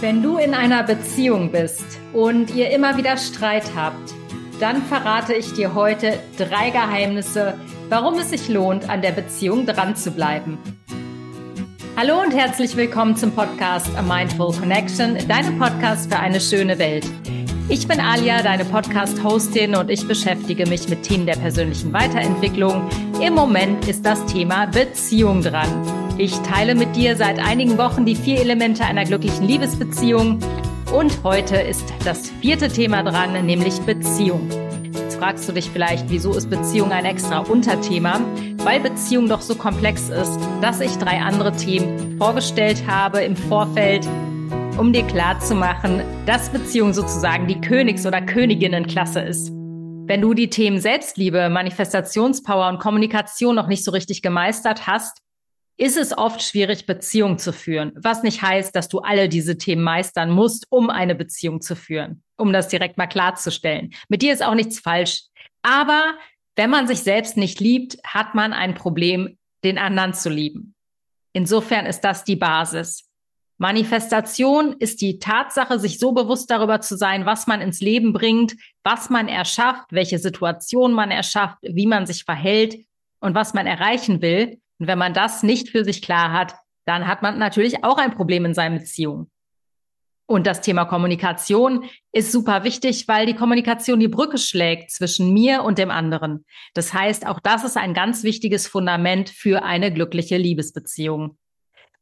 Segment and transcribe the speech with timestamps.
[0.00, 4.14] Wenn du in einer Beziehung bist und ihr immer wieder Streit habt,
[4.60, 7.54] dann verrate ich dir heute drei Geheimnisse,
[7.88, 10.56] warum es sich lohnt, an der Beziehung dran zu bleiben.
[11.96, 17.04] Hallo und herzlich willkommen zum Podcast A Mindful Connection, deinem Podcast für eine schöne Welt.
[17.68, 22.88] Ich bin Alia, deine Podcast-Hostin und ich beschäftige mich mit Themen der persönlichen Weiterentwicklung.
[23.20, 26.07] Im Moment ist das Thema Beziehung dran.
[26.20, 30.40] Ich teile mit dir seit einigen Wochen die vier Elemente einer glücklichen Liebesbeziehung
[30.92, 34.50] und heute ist das vierte Thema dran, nämlich Beziehung.
[34.92, 38.20] Jetzt fragst du dich vielleicht, wieso ist Beziehung ein extra Unterthema?
[38.56, 44.04] Weil Beziehung doch so komplex ist, dass ich drei andere Themen vorgestellt habe im Vorfeld,
[44.76, 49.52] um dir klarzumachen, dass Beziehung sozusagen die Königs- oder Königinnenklasse ist.
[49.52, 55.22] Wenn du die Themen Selbstliebe, Manifestationspower und Kommunikation noch nicht so richtig gemeistert hast,
[55.78, 57.92] ist es oft schwierig, Beziehungen zu führen.
[57.94, 62.22] Was nicht heißt, dass du alle diese Themen meistern musst, um eine Beziehung zu führen,
[62.36, 63.94] um das direkt mal klarzustellen.
[64.08, 65.22] Mit dir ist auch nichts falsch.
[65.62, 66.14] Aber
[66.56, 70.74] wenn man sich selbst nicht liebt, hat man ein Problem, den anderen zu lieben.
[71.32, 73.08] Insofern ist das die Basis.
[73.58, 78.56] Manifestation ist die Tatsache, sich so bewusst darüber zu sein, was man ins Leben bringt,
[78.82, 82.78] was man erschafft, welche Situation man erschafft, wie man sich verhält
[83.20, 84.60] und was man erreichen will.
[84.78, 86.54] Und wenn man das nicht für sich klar hat,
[86.86, 89.30] dann hat man natürlich auch ein Problem in seinen Beziehungen.
[90.30, 95.62] Und das Thema Kommunikation ist super wichtig, weil die Kommunikation die Brücke schlägt zwischen mir
[95.62, 96.44] und dem anderen.
[96.74, 101.38] Das heißt, auch das ist ein ganz wichtiges Fundament für eine glückliche Liebesbeziehung.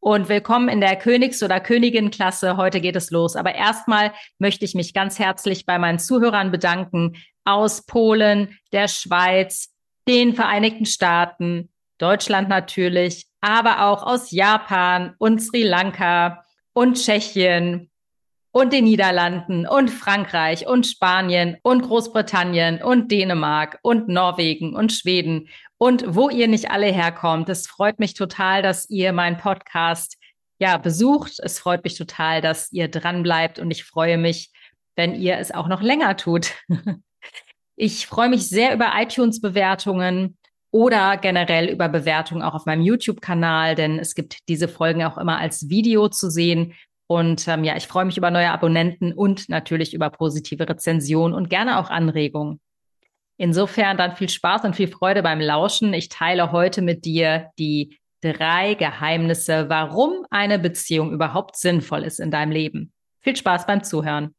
[0.00, 2.56] Und willkommen in der Königs- oder Königin-Klasse.
[2.56, 3.36] Heute geht es los.
[3.36, 9.72] Aber erstmal möchte ich mich ganz herzlich bei meinen Zuhörern bedanken aus Polen, der Schweiz,
[10.08, 17.90] den Vereinigten Staaten, Deutschland natürlich, aber auch aus Japan und Sri Lanka und Tschechien
[18.52, 25.48] und den Niederlanden und Frankreich und Spanien und Großbritannien und Dänemark und Norwegen und Schweden
[25.78, 27.48] und wo ihr nicht alle herkommt.
[27.48, 30.16] Es freut mich total, dass ihr meinen Podcast
[30.58, 31.38] ja besucht.
[31.42, 34.50] Es freut mich total, dass ihr dran bleibt und ich freue mich,
[34.94, 36.52] wenn ihr es auch noch länger tut.
[37.78, 40.38] Ich freue mich sehr über iTunes-Bewertungen
[40.76, 45.38] oder generell über Bewertungen auch auf meinem YouTube-Kanal, denn es gibt diese Folgen auch immer
[45.38, 46.74] als Video zu sehen.
[47.06, 51.48] Und ähm, ja, ich freue mich über neue Abonnenten und natürlich über positive Rezensionen und
[51.48, 52.60] gerne auch Anregungen.
[53.38, 55.94] Insofern dann viel Spaß und viel Freude beim Lauschen.
[55.94, 62.30] Ich teile heute mit dir die drei Geheimnisse, warum eine Beziehung überhaupt sinnvoll ist in
[62.30, 62.92] deinem Leben.
[63.22, 64.34] Viel Spaß beim Zuhören.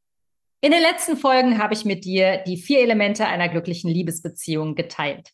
[0.61, 5.31] In den letzten Folgen habe ich mit dir die vier Elemente einer glücklichen Liebesbeziehung geteilt.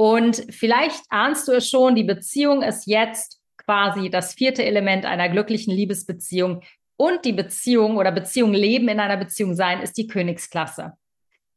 [0.00, 5.28] Und vielleicht ahnst du es schon, die Beziehung ist jetzt quasi das vierte Element einer
[5.28, 6.62] glücklichen Liebesbeziehung.
[6.96, 10.94] Und die Beziehung oder Beziehung leben in einer Beziehung sein ist die Königsklasse.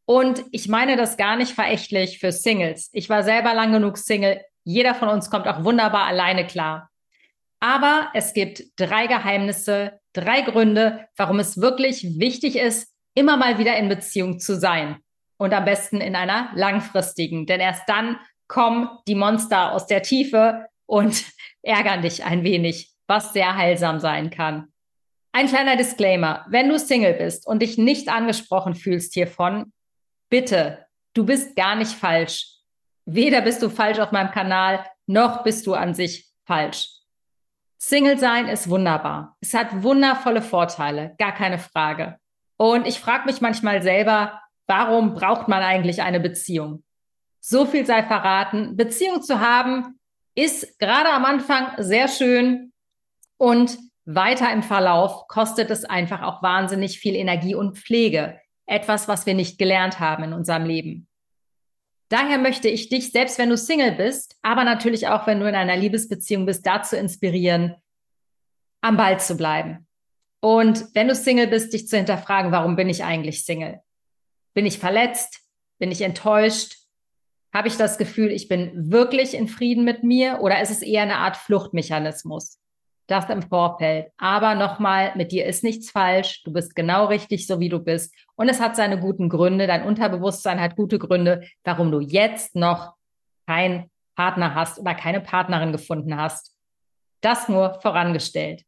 [0.03, 2.89] Und ich meine das gar nicht verächtlich für Singles.
[2.91, 4.41] Ich war selber lang genug Single.
[4.65, 6.89] Jeder von uns kommt auch wunderbar alleine klar.
[7.61, 13.77] Aber es gibt drei Geheimnisse, drei Gründe, warum es wirklich wichtig ist, immer mal wieder
[13.77, 14.97] in Beziehung zu sein.
[15.37, 17.45] Und am besten in einer langfristigen.
[17.45, 18.17] Denn erst dann
[18.47, 21.23] kommen die Monster aus der Tiefe und
[21.61, 24.67] ärgern dich ein wenig, was sehr heilsam sein kann.
[25.31, 26.45] Ein kleiner Disclaimer.
[26.49, 29.73] Wenn du Single bist und dich nicht angesprochen fühlst hiervon,
[30.29, 32.47] bitte, du bist gar nicht falsch.
[33.05, 36.89] Weder bist du falsch auf meinem Kanal, noch bist du an sich falsch.
[37.79, 39.35] Single sein ist wunderbar.
[39.41, 42.17] Es hat wundervolle Vorteile, gar keine Frage.
[42.55, 46.83] Und ich frage mich manchmal selber, warum braucht man eigentlich eine Beziehung?
[47.45, 48.77] So viel sei verraten.
[48.77, 49.99] Beziehung zu haben
[50.33, 52.71] ist gerade am Anfang sehr schön
[53.37, 58.39] und weiter im Verlauf kostet es einfach auch wahnsinnig viel Energie und Pflege.
[58.65, 61.09] Etwas, was wir nicht gelernt haben in unserem Leben.
[62.07, 65.55] Daher möchte ich dich, selbst wenn du Single bist, aber natürlich auch, wenn du in
[65.55, 67.75] einer Liebesbeziehung bist, dazu inspirieren,
[68.79, 69.85] am Ball zu bleiben.
[70.39, 73.81] Und wenn du Single bist, dich zu hinterfragen, warum bin ich eigentlich Single?
[74.53, 75.41] Bin ich verletzt?
[75.77, 76.82] Bin ich enttäuscht?
[77.53, 81.03] Habe ich das Gefühl, ich bin wirklich in Frieden mit mir oder ist es eher
[81.03, 82.59] eine Art Fluchtmechanismus?
[83.07, 84.07] Das im Vorfeld.
[84.17, 86.41] Aber nochmal, mit dir ist nichts falsch.
[86.43, 88.15] Du bist genau richtig, so wie du bist.
[88.35, 89.67] Und es hat seine guten Gründe.
[89.67, 92.93] Dein Unterbewusstsein hat gute Gründe, warum du jetzt noch
[93.45, 96.55] keinen Partner hast oder keine Partnerin gefunden hast.
[97.21, 98.63] Das nur vorangestellt.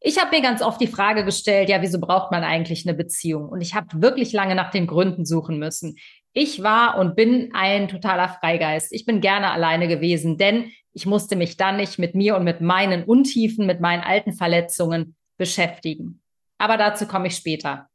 [0.00, 3.48] Ich habe mir ganz oft die Frage gestellt, ja, wieso braucht man eigentlich eine Beziehung?
[3.48, 5.96] Und ich habe wirklich lange nach den Gründen suchen müssen.
[6.34, 8.92] Ich war und bin ein totaler Freigeist.
[8.92, 12.60] Ich bin gerne alleine gewesen, denn ich musste mich dann nicht mit mir und mit
[12.60, 16.20] meinen Untiefen, mit meinen alten Verletzungen beschäftigen.
[16.58, 17.88] Aber dazu komme ich später.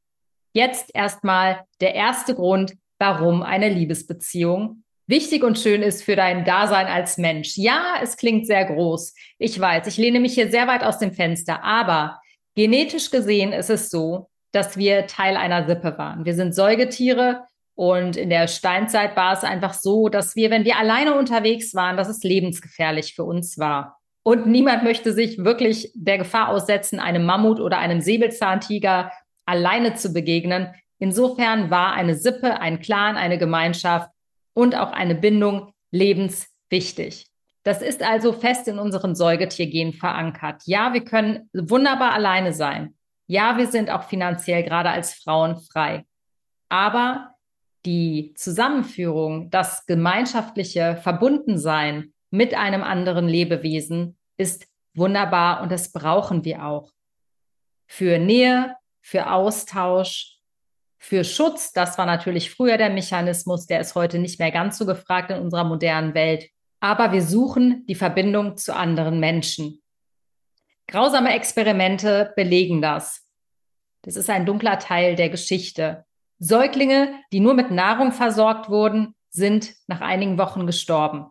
[0.54, 6.88] Jetzt erstmal der erste Grund, warum eine Liebesbeziehung wichtig und schön ist für dein Dasein
[6.88, 7.58] als Mensch.
[7.58, 9.14] Ja, es klingt sehr groß.
[9.38, 12.22] Ich weiß, ich lehne mich hier sehr weit aus dem Fenster, aber
[12.56, 16.26] genetisch gesehen ist es so, dass wir Teil einer Sippe waren.
[16.26, 17.44] Wir sind Säugetiere
[17.80, 21.96] und in der Steinzeit war es einfach so, dass wir, wenn wir alleine unterwegs waren,
[21.96, 24.02] dass es lebensgefährlich für uns war.
[24.22, 29.14] Und niemand möchte sich wirklich der Gefahr aussetzen, einem Mammut oder einem Säbelzahntiger
[29.46, 30.76] alleine zu begegnen.
[30.98, 34.10] Insofern war eine Sippe, ein Clan, eine Gemeinschaft
[34.54, 37.28] und auch eine Bindung lebenswichtig.
[37.64, 40.64] Das ist also fest in unseren Säugetiergenen verankert.
[40.66, 42.96] Ja, wir können wunderbar alleine sein.
[43.28, 46.04] Ja, wir sind auch finanziell gerade als Frauen frei.
[46.68, 47.36] Aber
[47.86, 56.66] die Zusammenführung, das gemeinschaftliche Verbundensein mit einem anderen Lebewesen ist wunderbar und das brauchen wir
[56.66, 56.92] auch.
[57.88, 60.40] Für Nähe, für Austausch,
[60.98, 64.86] für Schutz, das war natürlich früher der Mechanismus, der ist heute nicht mehr ganz so
[64.86, 66.50] gefragt in unserer modernen Welt.
[66.82, 69.82] Aber wir suchen die Verbindung zu anderen Menschen.
[70.88, 73.26] Grausame Experimente belegen das.
[74.02, 76.06] Das ist ein dunkler Teil der Geschichte.
[76.40, 81.28] Säuglinge, die nur mit Nahrung versorgt wurden, sind nach einigen Wochen gestorben,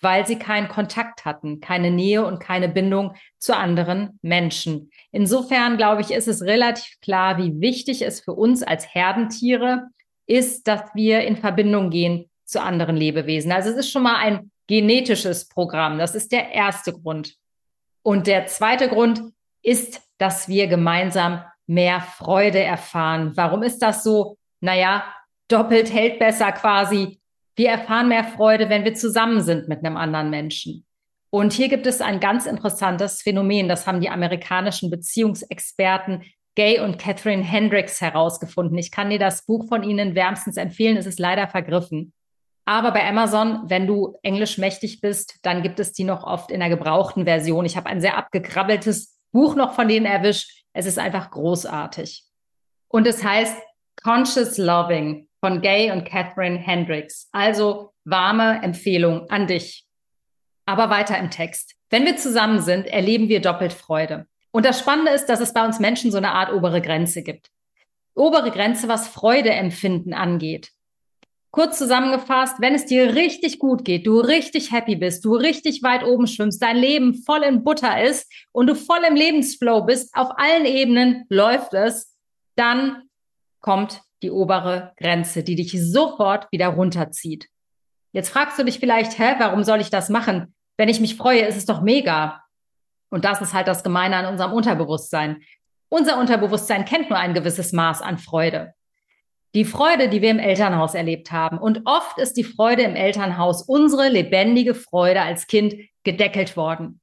[0.00, 4.90] weil sie keinen Kontakt hatten, keine Nähe und keine Bindung zu anderen Menschen.
[5.10, 9.88] Insofern, glaube ich, ist es relativ klar, wie wichtig es für uns als Herdentiere
[10.26, 13.52] ist, dass wir in Verbindung gehen zu anderen Lebewesen.
[13.52, 15.98] Also es ist schon mal ein genetisches Programm.
[15.98, 17.34] Das ist der erste Grund.
[18.02, 19.22] Und der zweite Grund
[19.62, 23.32] ist, dass wir gemeinsam mehr Freude erfahren.
[23.36, 24.36] Warum ist das so?
[24.60, 25.04] Naja,
[25.48, 27.20] doppelt hält besser quasi.
[27.56, 30.86] Wir erfahren mehr Freude, wenn wir zusammen sind mit einem anderen Menschen.
[31.30, 36.24] Und hier gibt es ein ganz interessantes Phänomen, das haben die amerikanischen Beziehungsexperten
[36.56, 38.76] Gay und Catherine Hendricks herausgefunden.
[38.76, 42.12] Ich kann dir das Buch von ihnen wärmstens empfehlen, es ist leider vergriffen.
[42.64, 46.60] Aber bei Amazon, wenn du Englisch mächtig bist, dann gibt es die noch oft in
[46.60, 47.64] der gebrauchten Version.
[47.64, 50.64] Ich habe ein sehr abgekrabbeltes Buch noch von denen erwischt.
[50.72, 52.24] Es ist einfach großartig.
[52.88, 53.56] Und es heißt
[54.02, 57.28] Conscious Loving von Gay und Catherine Hendricks.
[57.32, 59.84] Also warme Empfehlung an dich.
[60.66, 61.74] Aber weiter im Text.
[61.90, 64.26] Wenn wir zusammen sind, erleben wir doppelt Freude.
[64.52, 67.50] Und das Spannende ist, dass es bei uns Menschen so eine Art obere Grenze gibt.
[68.14, 70.70] Obere Grenze, was Freudeempfinden angeht.
[71.52, 76.04] Kurz zusammengefasst, wenn es dir richtig gut geht, du richtig happy bist, du richtig weit
[76.04, 80.28] oben schwimmst, dein Leben voll in Butter ist und du voll im Lebensflow bist, auf
[80.36, 82.16] allen Ebenen läuft es,
[82.54, 83.09] dann
[83.60, 87.48] kommt die obere Grenze, die dich sofort wieder runterzieht.
[88.12, 90.54] Jetzt fragst du dich vielleicht, hä, warum soll ich das machen?
[90.76, 92.42] Wenn ich mich freue, ist es doch mega.
[93.10, 95.42] Und das ist halt das Gemeine an unserem Unterbewusstsein.
[95.88, 98.74] Unser Unterbewusstsein kennt nur ein gewisses Maß an Freude.
[99.54, 101.58] Die Freude, die wir im Elternhaus erlebt haben.
[101.58, 105.74] Und oft ist die Freude im Elternhaus, unsere lebendige Freude als Kind,
[106.04, 107.00] gedeckelt worden.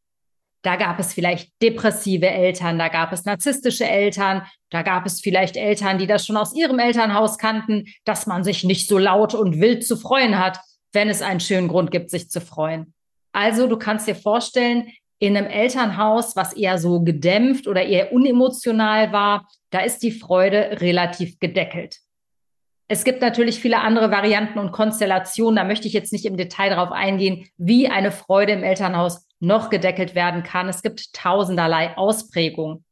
[0.68, 5.56] Da gab es vielleicht depressive Eltern, da gab es narzisstische Eltern, da gab es vielleicht
[5.56, 9.62] Eltern, die das schon aus ihrem Elternhaus kannten, dass man sich nicht so laut und
[9.62, 10.60] wild zu freuen hat,
[10.92, 12.94] wenn es einen schönen Grund gibt, sich zu freuen.
[13.32, 19.14] Also du kannst dir vorstellen, in einem Elternhaus, was eher so gedämpft oder eher unemotional
[19.14, 21.96] war, da ist die Freude relativ gedeckelt.
[22.90, 25.56] Es gibt natürlich viele andere Varianten und Konstellationen.
[25.56, 29.70] Da möchte ich jetzt nicht im Detail darauf eingehen, wie eine Freude im Elternhaus noch
[29.70, 30.70] gedeckelt werden kann.
[30.70, 32.84] Es gibt tausenderlei Ausprägungen.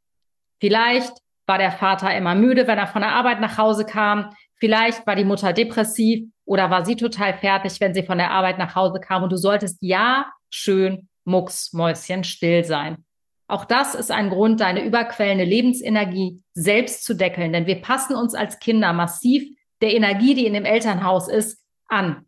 [0.59, 1.13] Vielleicht
[1.47, 4.35] war der Vater immer müde, wenn er von der Arbeit nach Hause kam.
[4.55, 8.57] Vielleicht war die Mutter depressiv oder war sie total fertig, wenn sie von der Arbeit
[8.57, 9.23] nach Hause kam.
[9.23, 13.03] Und du solltest ja schön mucksmäuschen still sein.
[13.47, 17.53] Auch das ist ein Grund, deine überquellende Lebensenergie selbst zu deckeln.
[17.53, 19.43] Denn wir passen uns als Kinder massiv
[19.81, 22.25] der Energie, die in dem Elternhaus ist, an.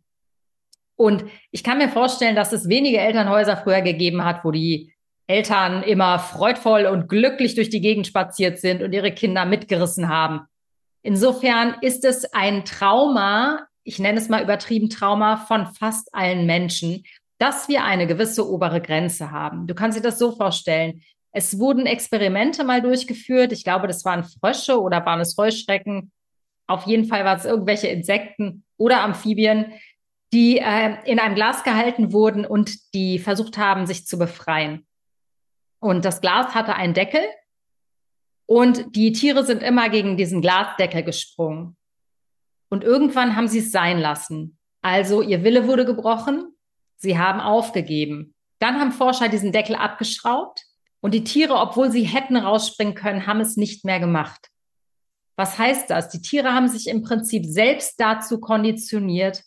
[0.98, 4.92] Und ich kann mir vorstellen, dass es wenige Elternhäuser früher gegeben hat, wo die
[5.28, 10.40] Eltern immer freudvoll und glücklich durch die Gegend spaziert sind und ihre Kinder mitgerissen haben.
[11.02, 17.04] Insofern ist es ein Trauma, ich nenne es mal übertrieben Trauma von fast allen Menschen,
[17.38, 19.68] dass wir eine gewisse obere Grenze haben.
[19.68, 21.02] Du kannst dir das so vorstellen.
[21.30, 23.52] Es wurden Experimente mal durchgeführt.
[23.52, 26.10] Ich glaube, das waren Frösche oder waren es Heuschrecken.
[26.66, 29.72] Auf jeden Fall waren es irgendwelche Insekten oder Amphibien,
[30.32, 34.86] die äh, in einem Glas gehalten wurden und die versucht haben, sich zu befreien.
[35.80, 37.22] Und das Glas hatte einen Deckel
[38.46, 41.76] und die Tiere sind immer gegen diesen Glasdeckel gesprungen.
[42.68, 44.58] Und irgendwann haben sie es sein lassen.
[44.82, 46.54] Also ihr Wille wurde gebrochen,
[46.96, 48.34] sie haben aufgegeben.
[48.58, 50.64] Dann haben Forscher diesen Deckel abgeschraubt
[51.00, 54.50] Und die Tiere, obwohl sie hätten rausspringen können, haben es nicht mehr gemacht.
[55.36, 56.08] Was heißt das?
[56.08, 59.44] Die Tiere haben sich im Prinzip selbst dazu konditioniert,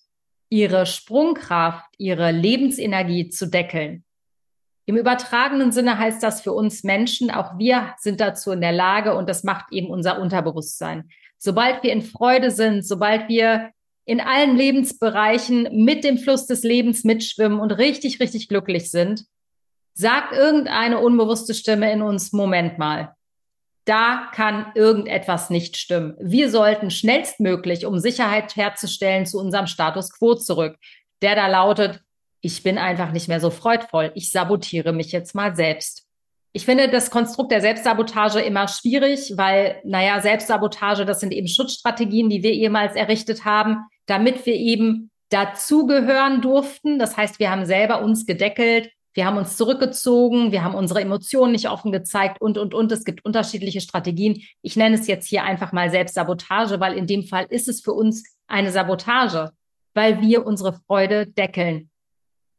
[0.52, 4.04] ihre Sprungkraft, ihre Lebensenergie zu deckeln.
[4.86, 9.16] Im übertragenen Sinne heißt das für uns Menschen, auch wir sind dazu in der Lage
[9.16, 11.10] und das macht eben unser Unterbewusstsein.
[11.38, 13.72] Sobald wir in Freude sind, sobald wir
[14.04, 19.24] in allen Lebensbereichen mit dem Fluss des Lebens mitschwimmen und richtig, richtig glücklich sind,
[19.94, 23.16] sagt irgendeine unbewusste Stimme in uns, Moment mal,
[23.86, 26.16] da kann irgendetwas nicht stimmen.
[26.20, 30.78] Wir sollten schnellstmöglich, um Sicherheit herzustellen, zu unserem Status quo zurück,
[31.22, 32.02] der da lautet,
[32.42, 34.12] ich bin einfach nicht mehr so freudvoll.
[34.16, 36.08] Ich sabotiere mich jetzt mal selbst.
[36.54, 42.30] Ich finde das Konstrukt der Selbstsabotage immer schwierig, weil, naja, Selbstsabotage, das sind eben Schutzstrategien,
[42.30, 47.00] die wir ehemals errichtet haben, damit wir eben dazugehören durften.
[47.00, 51.52] Das heißt, wir haben selber uns gedeckelt, wir haben uns zurückgezogen, wir haben unsere Emotionen
[51.52, 52.92] nicht offen gezeigt und, und, und.
[52.92, 54.42] Es gibt unterschiedliche Strategien.
[54.62, 57.94] Ich nenne es jetzt hier einfach mal Selbstsabotage, weil in dem Fall ist es für
[57.94, 59.52] uns eine Sabotage,
[59.94, 61.90] weil wir unsere Freude deckeln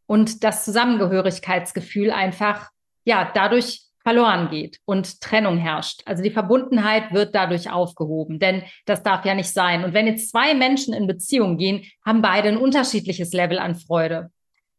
[0.06, 2.68] und das Zusammengehörigkeitsgefühl einfach,
[3.04, 6.02] ja, dadurch verloren geht und Trennung herrscht.
[6.06, 9.84] Also die Verbundenheit wird dadurch aufgehoben, denn das darf ja nicht sein.
[9.84, 14.30] Und wenn jetzt zwei Menschen in Beziehung gehen, haben beide ein unterschiedliches Level an Freude.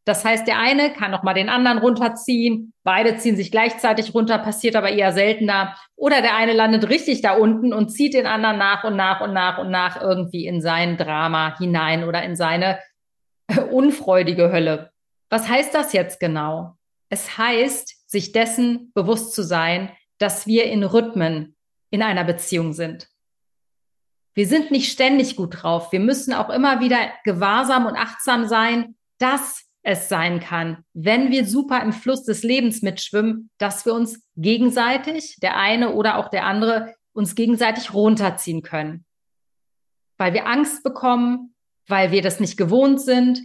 [0.05, 4.37] Das heißt, der eine kann noch mal den anderen runterziehen, beide ziehen sich gleichzeitig runter,
[4.37, 5.77] passiert aber eher seltener.
[5.95, 9.33] Oder der eine landet richtig da unten und zieht den anderen nach und nach und
[9.33, 12.79] nach und nach irgendwie in sein Drama hinein oder in seine
[13.71, 14.91] unfreudige Hölle.
[15.29, 16.77] Was heißt das jetzt genau?
[17.09, 21.55] Es heißt, sich dessen bewusst zu sein, dass wir in Rhythmen
[21.91, 23.07] in einer Beziehung sind.
[24.33, 25.91] Wir sind nicht ständig gut drauf.
[25.91, 31.45] Wir müssen auch immer wieder gewahrsam und achtsam sein, dass es sein kann, wenn wir
[31.45, 36.45] super im Fluss des Lebens mitschwimmen, dass wir uns gegenseitig, der eine oder auch der
[36.45, 39.05] andere, uns gegenseitig runterziehen können.
[40.17, 41.53] Weil wir Angst bekommen,
[41.87, 43.41] weil wir das nicht gewohnt sind.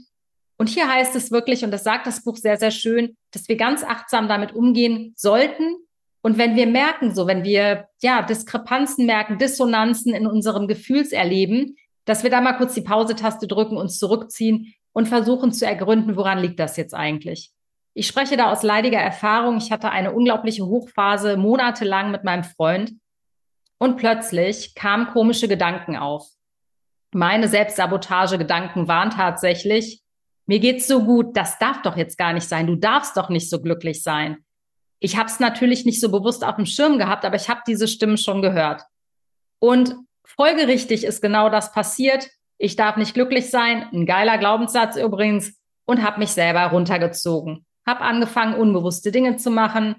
[0.56, 3.56] Und hier heißt es wirklich, und das sagt das Buch sehr, sehr schön, dass wir
[3.56, 5.76] ganz achtsam damit umgehen sollten.
[6.22, 12.22] Und wenn wir merken, so, wenn wir, ja, Diskrepanzen merken, Dissonanzen in unserem Gefühlserleben, dass
[12.22, 16.58] wir da mal kurz die Pause-Taste drücken, uns zurückziehen und versuchen zu ergründen, woran liegt
[16.58, 17.52] das jetzt eigentlich.
[17.94, 19.58] Ich spreche da aus leidiger Erfahrung.
[19.58, 22.94] Ich hatte eine unglaubliche Hochphase monatelang mit meinem Freund
[23.78, 26.26] und plötzlich kamen komische Gedanken auf.
[27.12, 30.02] Meine Selbstsabotage-Gedanken waren tatsächlich,
[30.46, 32.66] mir geht's so gut, das darf doch jetzt gar nicht sein.
[32.66, 34.38] Du darfst doch nicht so glücklich sein.
[34.98, 37.86] Ich habe es natürlich nicht so bewusst auf dem Schirm gehabt, aber ich habe diese
[37.86, 38.82] Stimmen schon gehört.
[39.60, 45.54] Und folgerichtig ist genau das passiert ich darf nicht glücklich sein, ein geiler Glaubenssatz übrigens,
[45.86, 47.64] und habe mich selber runtergezogen.
[47.86, 49.96] Hab angefangen, unbewusste Dinge zu machen,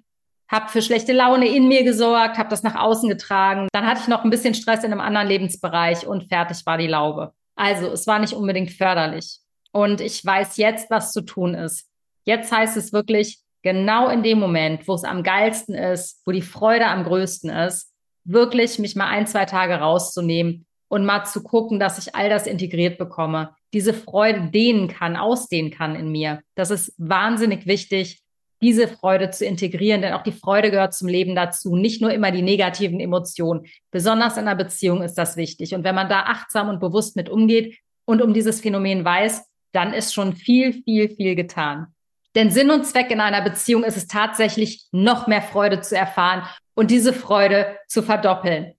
[0.48, 3.68] hab für schlechte Laune in mir gesorgt, hab das nach außen getragen.
[3.72, 6.88] Dann hatte ich noch ein bisschen Stress in einem anderen Lebensbereich und fertig war die
[6.88, 7.34] Laube.
[7.56, 9.40] Also es war nicht unbedingt förderlich.
[9.72, 11.88] Und ich weiß jetzt, was zu tun ist.
[12.26, 16.42] Jetzt heißt es wirklich, genau in dem Moment, wo es am geilsten ist, wo die
[16.42, 17.92] Freude am größten ist,
[18.24, 22.46] wirklich mich mal ein, zwei Tage rauszunehmen und mal zu gucken, dass ich all das
[22.46, 26.42] integriert bekomme, diese Freude dehnen kann, ausdehnen kann in mir.
[26.56, 28.22] Das ist wahnsinnig wichtig,
[28.62, 32.32] diese Freude zu integrieren, denn auch die Freude gehört zum Leben dazu, nicht nur immer
[32.32, 33.66] die negativen Emotionen.
[33.90, 35.74] Besonders in einer Beziehung ist das wichtig.
[35.74, 39.94] Und wenn man da achtsam und bewusst mit umgeht und um dieses Phänomen weiß, dann
[39.94, 41.88] ist schon viel, viel, viel getan.
[42.36, 46.44] Denn Sinn und Zweck in einer Beziehung ist es tatsächlich, noch mehr Freude zu erfahren
[46.76, 48.74] und diese Freude zu verdoppeln.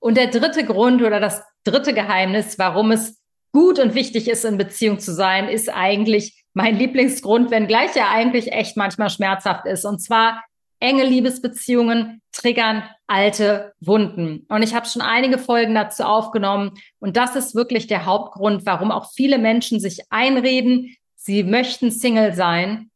[0.00, 3.20] Und der dritte Grund oder das dritte Geheimnis, warum es
[3.52, 8.52] gut und wichtig ist, in Beziehung zu sein, ist eigentlich mein Lieblingsgrund, wenngleich er eigentlich
[8.52, 9.84] echt manchmal schmerzhaft ist.
[9.84, 10.42] Und zwar
[10.80, 14.46] enge Liebesbeziehungen triggern alte Wunden.
[14.48, 16.72] Und ich habe schon einige Folgen dazu aufgenommen.
[16.98, 22.32] Und das ist wirklich der Hauptgrund, warum auch viele Menschen sich einreden, sie möchten Single
[22.34, 22.90] sein.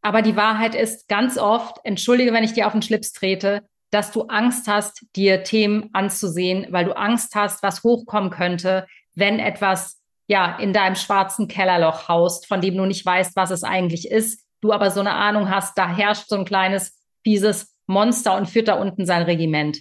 [0.00, 4.12] Aber die Wahrheit ist ganz oft, entschuldige, wenn ich dir auf den Schlips trete, dass
[4.12, 10.00] du Angst hast, dir Themen anzusehen, weil du Angst hast, was hochkommen könnte, wenn etwas
[10.26, 14.44] ja in deinem schwarzen Kellerloch haust, von dem du nicht weißt, was es eigentlich ist,
[14.60, 18.68] du aber so eine Ahnung hast, da herrscht so ein kleines fieses Monster und führt
[18.68, 19.78] da unten sein Regiment.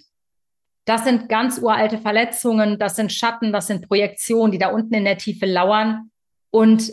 [0.85, 5.03] Das sind ganz uralte Verletzungen, das sind Schatten, das sind Projektionen, die da unten in
[5.03, 6.11] der Tiefe lauern
[6.49, 6.91] und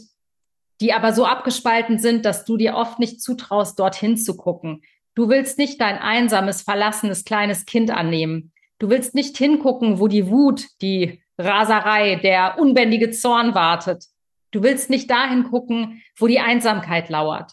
[0.81, 4.83] die aber so abgespalten sind, dass du dir oft nicht zutraust, dorthin zu gucken.
[5.15, 8.53] Du willst nicht dein einsames, verlassenes kleines Kind annehmen.
[8.79, 14.05] Du willst nicht hingucken, wo die Wut, die Raserei, der unbändige Zorn wartet.
[14.51, 17.53] Du willst nicht dahin gucken, wo die Einsamkeit lauert.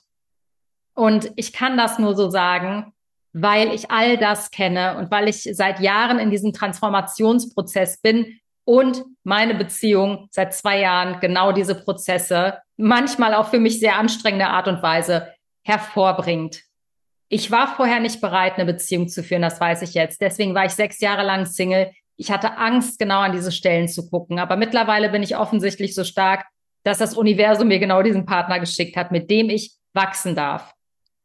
[0.94, 2.94] Und ich kann das nur so sagen.
[3.34, 9.04] weil ich all das kenne und weil ich seit Jahren in diesem Transformationsprozess bin und
[9.24, 14.68] meine Beziehung seit zwei Jahren genau diese Prozesse, manchmal auch für mich sehr anstrengende Art
[14.68, 16.64] und Weise, hervorbringt.
[17.34, 20.20] Ich war vorher nicht bereit, eine Beziehung zu führen, das weiß ich jetzt.
[20.20, 21.90] Deswegen war ich sechs Jahre lang Single.
[22.18, 24.38] Ich hatte Angst, genau an diese Stellen zu gucken.
[24.38, 26.46] Aber mittlerweile bin ich offensichtlich so stark,
[26.84, 30.74] dass das Universum mir genau diesen Partner geschickt hat, mit dem ich wachsen darf.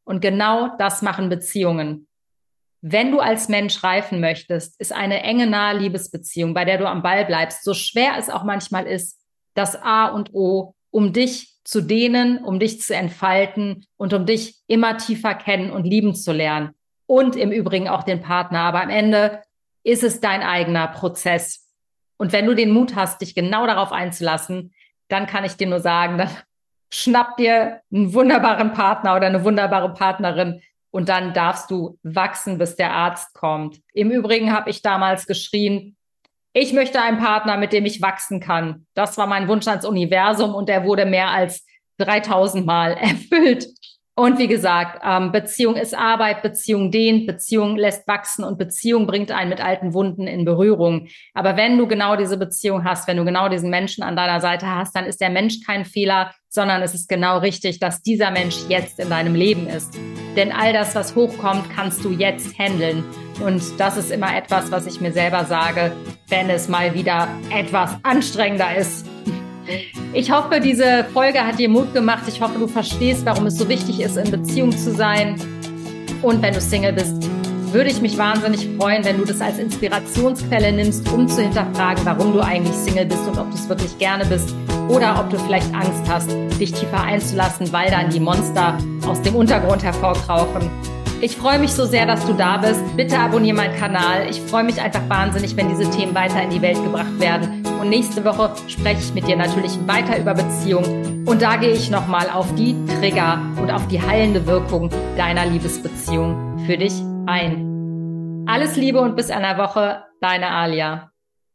[0.04, 2.06] Und genau das machen Beziehungen.
[2.82, 7.02] Wenn du als Mensch reifen möchtest, ist eine enge, nahe Liebesbeziehung, bei der du am
[7.02, 9.20] Ball bleibst, so schwer es auch manchmal ist,
[9.54, 14.56] das A und O, um dich zu dehnen, um dich zu entfalten und um dich
[14.68, 16.70] immer tiefer kennen und lieben zu lernen.
[17.06, 18.61] Und im Übrigen auch den Partner.
[18.61, 19.42] Aber am Ende
[19.82, 21.68] ist es dein eigener Prozess.
[22.18, 24.73] Und wenn du den Mut hast, dich genau darauf einzulassen,
[25.08, 26.30] dann kann ich dir nur sagen, dann
[26.92, 32.76] schnapp dir einen wunderbaren Partner oder eine wunderbare Partnerin und dann darfst du wachsen, bis
[32.76, 33.80] der Arzt kommt.
[33.92, 35.95] Im Übrigen habe ich damals geschrien,
[36.58, 38.86] ich möchte einen Partner, mit dem ich wachsen kann.
[38.94, 41.66] Das war mein Wunsch ans Universum und der wurde mehr als
[41.98, 43.66] 3000 Mal erfüllt.
[44.14, 49.30] Und wie gesagt, ähm, Beziehung ist Arbeit, Beziehung dehnt, Beziehung lässt wachsen und Beziehung bringt
[49.30, 51.08] einen mit alten Wunden in Berührung.
[51.34, 54.66] Aber wenn du genau diese Beziehung hast, wenn du genau diesen Menschen an deiner Seite
[54.66, 58.56] hast, dann ist der Mensch kein Fehler, sondern es ist genau richtig, dass dieser Mensch
[58.70, 59.94] jetzt in deinem Leben ist.
[60.37, 63.02] Denn all das, was hochkommt, kannst du jetzt handeln.
[63.45, 65.93] Und das ist immer etwas, was ich mir selber sage,
[66.28, 69.07] wenn es mal wieder etwas anstrengender ist.
[70.12, 72.25] Ich hoffe, diese Folge hat dir Mut gemacht.
[72.28, 75.40] Ich hoffe, du verstehst, warum es so wichtig ist, in Beziehung zu sein.
[76.23, 77.28] Und wenn du Single bist,
[77.73, 82.33] würde ich mich wahnsinnig freuen, wenn du das als Inspirationsquelle nimmst, um zu hinterfragen, warum
[82.33, 84.55] du eigentlich Single bist und ob du es wirklich gerne bist
[84.88, 89.34] oder ob du vielleicht Angst hast, dich tiefer einzulassen, weil dann die Monster aus dem
[89.34, 90.70] Untergrund hervorkrauchen.
[91.20, 92.80] Ich freue mich so sehr, dass du da bist.
[92.94, 94.28] Bitte abonniere meinen Kanal.
[94.28, 97.64] Ich freue mich einfach wahnsinnig, wenn diese Themen weiter in die Welt gebracht werden.
[97.80, 101.26] Und nächste Woche spreche ich mit dir natürlich weiter über Beziehungen.
[101.26, 106.59] Und da gehe ich nochmal auf die Trigger und auf die heilende Wirkung deiner Liebesbeziehung
[106.66, 106.92] für dich
[107.26, 108.44] ein.
[108.46, 111.11] Alles Liebe und bis einer Woche, deine Alia.